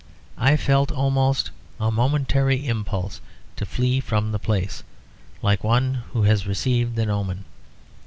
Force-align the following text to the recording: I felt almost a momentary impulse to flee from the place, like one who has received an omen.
I 0.39 0.57
felt 0.57 0.91
almost 0.91 1.51
a 1.79 1.91
momentary 1.91 2.65
impulse 2.65 3.21
to 3.55 3.67
flee 3.67 3.99
from 3.99 4.31
the 4.31 4.39
place, 4.39 4.81
like 5.43 5.63
one 5.63 6.01
who 6.13 6.23
has 6.23 6.47
received 6.47 6.97
an 6.97 7.11
omen. 7.11 7.45